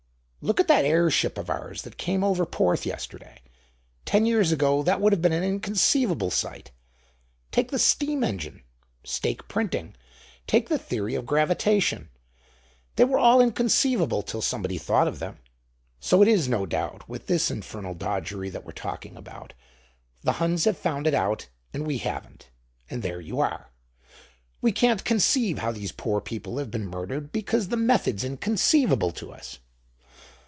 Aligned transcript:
Look 0.43 0.59
at 0.59 0.67
that 0.69 0.85
airship 0.85 1.37
of 1.37 1.51
ours 1.51 1.83
that 1.83 1.97
came 1.97 2.23
over 2.23 2.47
Porth 2.47 2.83
yesterday: 2.83 3.43
ten 4.05 4.25
years 4.25 4.51
ago 4.51 4.81
that 4.81 4.99
would 4.99 5.13
have 5.13 5.21
been 5.21 5.31
an 5.33 5.43
inconceivable 5.43 6.31
sight. 6.31 6.71
Take 7.51 7.69
the 7.69 7.77
steam 7.77 8.23
engine, 8.23 8.63
stake 9.03 9.47
printing, 9.47 9.93
take 10.47 10.67
the 10.67 10.79
theory 10.79 11.13
of 11.13 11.27
gravitation: 11.27 12.09
they 12.95 13.03
were 13.05 13.19
all 13.19 13.39
inconceivable 13.39 14.23
till 14.23 14.41
somebody 14.41 14.79
thought 14.79 15.07
of 15.07 15.19
them. 15.19 15.37
So 15.99 16.23
it 16.23 16.27
is, 16.27 16.47
no 16.49 16.65
doubt, 16.65 17.07
with 17.07 17.27
this 17.27 17.51
infernal 17.51 17.93
dodgery 17.93 18.49
that 18.49 18.65
we're 18.65 18.71
talking 18.71 19.15
about: 19.15 19.53
the 20.23 20.31
Huns 20.41 20.65
have 20.65 20.75
found 20.75 21.05
it 21.05 21.13
out, 21.13 21.49
and 21.71 21.85
we 21.85 21.99
haven't; 21.99 22.49
and 22.89 23.03
there 23.03 23.21
you 23.21 23.39
are. 23.41 23.69
We 24.59 24.71
can't 24.71 25.05
conceive 25.05 25.59
how 25.59 25.71
these 25.71 25.91
poor 25.91 26.19
people 26.19 26.57
have 26.57 26.71
been 26.71 26.87
murdered, 26.87 27.31
because 27.31 27.67
the 27.67 27.77
method's 27.77 28.23
inconceivable 28.23 29.11
to 29.11 29.31
us." 29.31 29.59